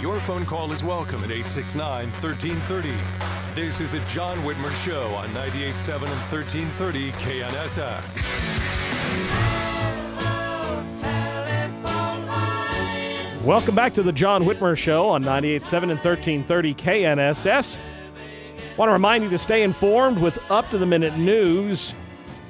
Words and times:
Your 0.00 0.20
phone 0.20 0.46
call 0.46 0.70
is 0.70 0.84
welcome 0.84 1.24
at 1.24 1.32
869 1.32 2.08
1330. 2.22 2.92
This 3.52 3.80
is 3.80 3.90
the 3.90 3.98
John 4.10 4.38
Whitmer 4.44 4.70
Show 4.84 5.12
on 5.16 5.28
98.7 5.30 6.02
and 6.02 6.20
1330 6.30 7.10
KNSS. 7.10 8.22
Welcome 13.44 13.74
back 13.74 13.92
to 13.94 14.04
the 14.04 14.12
John 14.12 14.44
Whitmer 14.44 14.76
Show 14.76 15.08
on 15.08 15.24
98.7 15.24 15.82
and 15.82 15.98
1330 15.98 16.74
KNSS. 16.74 17.80
Want 18.76 18.90
to 18.90 18.92
remind 18.92 19.24
you 19.24 19.30
to 19.30 19.38
stay 19.38 19.64
informed 19.64 20.20
with 20.20 20.38
up 20.48 20.70
to 20.70 20.78
the 20.78 20.86
minute 20.86 21.16
news 21.18 21.92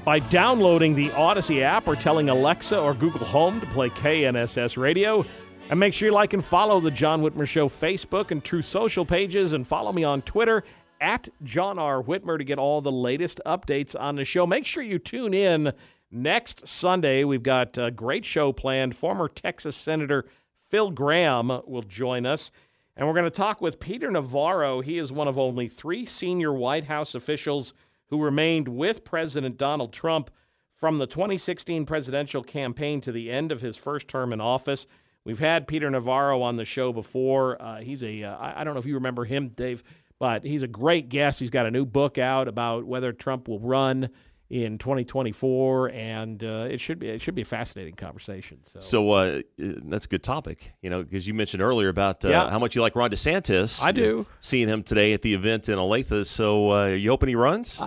by 0.05 0.19
downloading 0.19 0.95
the 0.95 1.09
Audacy 1.11 1.63
app 1.63 1.89
or 1.89 1.97
telling 1.97 2.29
Alexa 2.29 2.79
or 2.79 2.93
Google 2.93 3.25
Home 3.25 3.59
to 3.61 3.67
play 3.69 3.89
KNSS 3.89 4.77
radio. 4.77 5.25
And 5.71 5.79
make 5.79 5.93
sure 5.93 6.09
you 6.09 6.15
like 6.15 6.33
and 6.33 6.43
follow 6.43 6.81
the 6.81 6.91
John 6.91 7.21
Whitmer 7.21 7.47
Show 7.47 7.69
Facebook 7.69 8.31
and 8.31 8.43
Truth 8.43 8.65
Social 8.65 9.05
pages 9.05 9.53
and 9.53 9.67
follow 9.67 9.93
me 9.93 10.03
on 10.03 10.23
Twitter 10.23 10.65
at 10.99 11.29
John 11.45 11.79
R. 11.79 12.03
Whitmer 12.03 12.39
to 12.39 12.45
get 12.45 12.59
all 12.59 12.81
the 12.81 12.91
latest 12.91 13.39
updates 13.45 13.95
on 13.99 14.17
the 14.17 14.25
show. 14.25 14.47
Make 14.47 14.65
sure 14.65 14.83
you 14.83 14.99
tune 14.99 15.35
in 15.35 15.75
next 16.11 16.67
Sunday. 16.67 17.23
We've 17.23 17.43
got 17.43 17.77
a 17.77 17.91
great 17.91 18.25
show 18.25 18.51
planned. 18.51 18.97
Former 18.97 19.29
Texas 19.29 19.77
Senator 19.77 20.25
Phil 20.57 20.91
Gramm 20.91 21.61
will 21.67 21.83
join 21.83 22.25
us. 22.25 22.51
And 22.97 23.07
we're 23.07 23.13
going 23.13 23.25
to 23.25 23.31
talk 23.31 23.61
with 23.61 23.79
Peter 23.79 24.11
Navarro. 24.11 24.81
He 24.81 24.97
is 24.97 25.13
one 25.13 25.29
of 25.29 25.39
only 25.39 25.69
three 25.69 26.07
senior 26.07 26.53
White 26.53 26.85
House 26.85 27.15
officials 27.15 27.75
who 28.09 28.23
remained 28.23 28.69
with 28.69 29.05
President 29.05 29.59
Donald 29.59 29.93
Trump 29.93 30.31
from 30.73 30.97
the 30.97 31.07
2016 31.07 31.85
presidential 31.85 32.43
campaign 32.43 33.03
to 33.03 33.13
the 33.13 33.31
end 33.31 33.53
of 33.53 33.61
his 33.61 33.77
first 33.77 34.09
term 34.09 34.33
in 34.33 34.41
office. 34.41 34.87
We've 35.29 35.39
had 35.39 35.67
Peter 35.69 35.91
Navarro 35.91 36.41
on 36.41 36.57
the 36.57 36.65
show 36.65 36.91
before. 36.91 37.61
Uh, 37.61 37.81
he's 37.83 38.03
a 38.03 38.25
uh, 38.25 38.37
I 38.57 38.65
don't 38.65 38.73
know 38.73 38.81
if 38.81 38.87
you 38.87 38.95
remember 38.95 39.27
him, 39.27 39.51
Dave, 39.51 39.83
but 40.19 40.43
he's 40.43 40.63
a 40.63 40.67
great 40.67 41.11
guest. 41.11 41.39
He's 41.39 41.51
got 41.51 41.67
a 41.67 41.71
new 41.71 41.85
book 41.85 42.17
out 42.17 42.49
about 42.49 42.85
whether 42.87 43.13
Trump 43.13 43.47
will 43.47 43.61
run 43.61 44.09
in 44.51 44.79
2024, 44.79 45.91
and 45.91 46.43
uh, 46.43 46.67
it 46.71 46.81
should 46.81 46.99
be 46.99 47.09
it 47.11 47.21
should 47.21 47.35
be 47.35 47.43
a 47.43 47.45
fascinating 47.45 47.93
conversation. 47.95 48.61
So, 48.73 48.81
So 48.81 49.11
uh, 49.11 49.43
that's 49.59 50.07
a 50.07 50.09
good 50.09 50.23
topic, 50.23 50.73
you 50.81 50.89
know, 50.89 51.03
because 51.03 51.29
you 51.29 51.35
mentioned 51.35 51.63
earlier 51.63 51.91
about 51.91 52.25
uh, 52.25 52.31
Yeah. 52.31 52.49
how 52.51 52.59
much 52.59 52.75
you 52.75 52.81
like 52.81 52.97
Ron 52.97 53.11
DeSantis. 53.11 53.83
I 53.83 53.93
do. 53.93 54.25
Seeing 54.41 54.67
him 54.69 54.83
today 54.83 55.13
at 55.13 55.21
the 55.21 55.35
event 55.35 55.69
in 55.69 55.77
Olathe. 55.77 56.25
So 56.25 56.73
uh, 56.73 56.87
you 56.87 57.11
hoping 57.11 57.29
he 57.29 57.35
runs? 57.35 57.79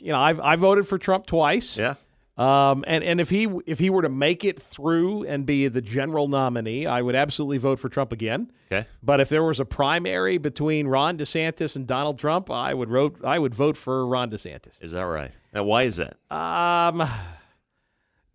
you 0.00 0.10
know, 0.10 0.18
I've 0.18 0.40
I 0.40 0.56
voted 0.56 0.88
for 0.88 0.98
Trump 0.98 1.26
twice. 1.26 1.76
yeah. 1.78 1.94
Um, 2.38 2.84
and 2.86 3.04
and 3.04 3.20
if 3.20 3.28
he 3.28 3.48
if 3.66 3.78
he 3.78 3.90
were 3.90 4.02
to 4.02 4.08
make 4.08 4.44
it 4.44 4.62
through 4.62 5.24
and 5.24 5.44
be 5.44 5.68
the 5.68 5.82
general 5.82 6.26
nominee, 6.28 6.86
I 6.86 7.02
would 7.02 7.14
absolutely 7.14 7.58
vote 7.58 7.78
for 7.78 7.88
Trump 7.90 8.12
again. 8.12 8.50
Okay. 8.72 8.88
But 9.02 9.20
if 9.20 9.28
there 9.28 9.42
was 9.42 9.60
a 9.60 9.64
primary 9.66 10.38
between 10.38 10.86
Ron 10.86 11.18
DeSantis 11.18 11.76
and 11.76 11.86
Donald 11.86 12.18
Trump, 12.18 12.50
I 12.50 12.72
would 12.72 12.88
vote 12.88 13.20
I 13.24 13.38
would 13.38 13.54
vote 13.54 13.76
for 13.76 14.06
Ron 14.06 14.30
DeSantis. 14.30 14.82
Is 14.82 14.92
that 14.92 15.02
right? 15.02 15.36
Now, 15.52 15.64
why 15.64 15.82
is 15.82 15.96
that? 15.98 16.16
Um, 16.34 17.06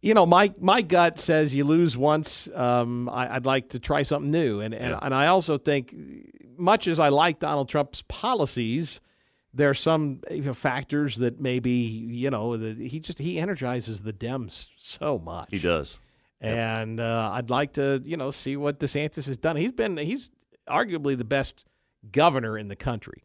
you 0.02 0.14
know, 0.14 0.26
my 0.28 0.54
my 0.60 0.82
gut 0.84 1.18
says 1.18 1.56
you 1.56 1.64
lose 1.64 1.98
once. 1.98 2.48
Um, 2.54 3.10
I, 3.10 3.36
I'd 3.36 3.46
like 3.48 3.70
to 3.70 3.80
try 3.80 4.04
something 4.04 4.30
new, 4.30 4.60
and 4.60 4.74
and, 4.76 4.92
Yeah. 4.92 5.00
and 5.02 5.16
I 5.16 5.28
also 5.28 5.58
think, 5.58 5.96
much 6.58 6.88
as 6.88 7.00
I 7.00 7.10
like 7.10 7.40
Donald 7.40 7.70
Trump's 7.70 8.04
policies, 8.04 9.02
there 9.56 9.70
are 9.70 9.76
some 9.76 10.22
you 10.30 10.42
know, 10.42 10.54
factors 10.54 11.16
that 11.18 11.40
maybe 11.40 11.72
you 11.72 12.30
know 12.30 12.58
that 12.58 12.78
he 12.78 13.00
just 13.00 13.20
he 13.20 13.40
energizes 13.40 14.04
the 14.04 14.14
Dems 14.14 14.70
so 14.78 15.18
much. 15.18 15.48
He 15.50 15.60
does. 15.60 16.00
and 16.42 17.00
uh, 17.00 17.32
I'd 17.34 17.50
like 17.50 17.74
to 17.74 18.02
you 18.06 18.18
know 18.18 18.32
see 18.32 18.58
what 18.58 18.80
DeSantis 18.80 19.26
has 19.26 19.38
done. 19.38 19.56
He's 19.56 19.72
been 19.72 19.98
he's 19.98 20.30
arguably 20.70 21.18
the 21.18 21.24
best 21.24 21.66
governor 22.12 22.58
in 22.58 22.68
the 22.68 22.76
country, 22.76 23.24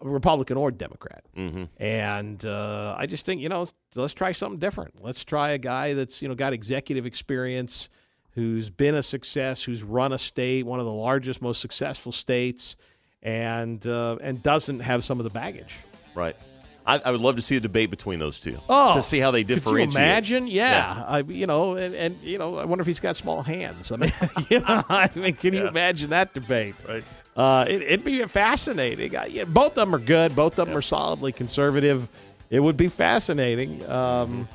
Republican 0.00 0.56
or 0.56 0.70
Democrat. 0.70 1.24
Mm-hmm. 1.36 1.64
And 1.82 2.44
uh, 2.44 2.96
I 2.98 3.06
just 3.06 3.24
think, 3.24 3.40
you 3.40 3.48
know, 3.48 3.66
let's 3.94 4.14
try 4.14 4.32
something 4.32 4.58
different. 4.58 5.02
Let's 5.02 5.24
try 5.24 5.50
a 5.50 5.58
guy 5.58 5.94
that's, 5.94 6.22
you 6.22 6.28
know, 6.28 6.34
got 6.34 6.52
executive 6.52 7.06
experience, 7.06 7.88
who's 8.32 8.70
been 8.70 8.94
a 8.94 9.02
success, 9.02 9.62
who's 9.62 9.82
run 9.82 10.12
a 10.12 10.18
state, 10.18 10.64
one 10.66 10.80
of 10.80 10.86
the 10.86 10.92
largest, 10.92 11.42
most 11.42 11.60
successful 11.60 12.12
states, 12.12 12.76
and 13.22 13.86
uh, 13.86 14.16
and 14.20 14.42
doesn't 14.42 14.80
have 14.80 15.04
some 15.04 15.20
of 15.20 15.24
the 15.24 15.30
baggage. 15.30 15.76
Right. 16.14 16.36
I, 16.84 16.98
I 16.98 17.10
would 17.12 17.20
love 17.20 17.36
to 17.36 17.42
see 17.42 17.56
a 17.56 17.60
debate 17.60 17.90
between 17.90 18.18
those 18.18 18.40
two. 18.40 18.58
Oh, 18.68 18.94
to 18.94 19.02
see 19.02 19.20
how 19.20 19.30
they 19.30 19.44
differentiate. 19.44 19.90
Could 19.92 20.00
you 20.00 20.04
imagine? 20.04 20.46
Yeah, 20.48 20.96
Yeah. 20.96 21.04
I, 21.06 21.18
you 21.20 21.46
know, 21.46 21.76
and, 21.76 21.94
and 21.94 22.20
you 22.22 22.38
know, 22.38 22.56
I 22.58 22.64
wonder 22.64 22.82
if 22.82 22.88
he's 22.88 22.98
got 22.98 23.14
small 23.14 23.42
hands. 23.42 23.92
I 23.92 23.96
mean, 23.96 24.12
you 24.50 24.58
know, 24.60 24.82
I 24.88 25.08
mean, 25.14 25.34
can 25.34 25.54
you 25.54 25.68
imagine 25.68 26.10
that 26.10 26.34
debate? 26.34 26.74
Right. 26.88 27.04
Uh, 27.36 27.64
it, 27.68 27.82
it'd 27.82 28.04
be 28.04 28.24
fascinating. 28.24 29.16
Uh, 29.16 29.24
yeah, 29.28 29.44
both 29.44 29.78
of 29.78 29.86
them 29.86 29.94
are 29.94 30.04
good. 30.04 30.34
Both 30.34 30.58
of 30.58 30.66
them 30.68 30.76
are 30.76 30.82
solidly 30.82 31.30
conservative. 31.32 32.08
It 32.50 32.60
would 32.60 32.76
be 32.76 32.88
fascinating. 32.88 33.88
Um, 33.88 34.48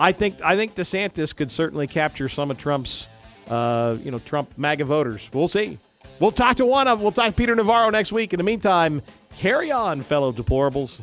I 0.00 0.12
think 0.12 0.40
I 0.42 0.56
think 0.56 0.74
DeSantis 0.74 1.36
could 1.36 1.50
certainly 1.50 1.86
capture 1.86 2.28
some 2.28 2.50
of 2.50 2.58
Trump's, 2.58 3.06
uh, 3.48 3.96
you 4.02 4.10
know, 4.10 4.18
Trump 4.18 4.56
MAGA 4.56 4.86
voters. 4.86 5.28
We'll 5.32 5.48
see. 5.48 5.78
We'll 6.20 6.32
talk 6.32 6.56
to 6.56 6.66
one 6.66 6.88
of. 6.88 6.98
them. 6.98 7.02
We'll 7.02 7.12
talk 7.12 7.26
to 7.26 7.32
Peter 7.32 7.54
Navarro 7.54 7.90
next 7.90 8.12
week. 8.12 8.32
In 8.32 8.38
the 8.38 8.44
meantime, 8.44 9.02
carry 9.36 9.70
on, 9.70 10.02
fellow 10.02 10.32
deplorables. 10.32 11.02